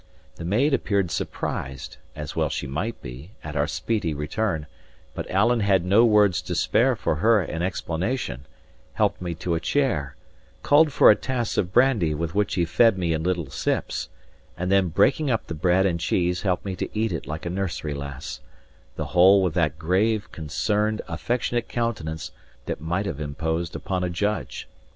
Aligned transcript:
The 0.37 0.45
maid 0.45 0.73
appeared 0.73 1.11
surprised 1.11 1.97
(as 2.15 2.35
well 2.35 2.49
she 2.49 2.65
might 2.65 2.99
be) 3.03 3.33
at 3.43 3.55
our 3.55 3.67
speedy 3.67 4.15
return; 4.15 4.65
but 5.13 5.29
Alan 5.29 5.59
had 5.59 5.85
no 5.85 6.05
words 6.05 6.41
to 6.41 6.55
spare 6.55 6.95
for 6.95 7.17
her 7.17 7.43
in 7.43 7.61
explanation, 7.61 8.47
helped 8.93 9.21
me 9.21 9.35
to 9.35 9.53
a 9.53 9.59
chair, 9.59 10.15
called 10.63 10.91
for 10.91 11.11
a 11.11 11.15
tass 11.15 11.55
of 11.55 11.71
brandy 11.71 12.15
with 12.15 12.33
which 12.33 12.55
he 12.55 12.65
fed 12.65 12.97
me 12.97 13.13
in 13.13 13.21
little 13.21 13.51
sips, 13.51 14.09
and 14.57 14.71
then 14.71 14.87
breaking 14.87 15.29
up 15.29 15.45
the 15.45 15.53
bread 15.53 15.85
and 15.85 15.99
cheese 15.99 16.41
helped 16.41 16.65
me 16.65 16.75
to 16.77 16.89
eat 16.97 17.11
it 17.11 17.27
like 17.27 17.45
a 17.45 17.49
nursery 17.51 17.93
lass; 17.93 18.39
the 18.95 19.05
whole 19.13 19.43
with 19.43 19.53
that 19.53 19.77
grave, 19.77 20.31
concerned, 20.31 20.99
affectionate 21.07 21.69
countenance, 21.69 22.31
that 22.65 22.81
might 22.81 23.05
have 23.05 23.21
imposed 23.21 23.75
upon 23.75 24.03
a 24.03 24.09
judge. 24.09 24.67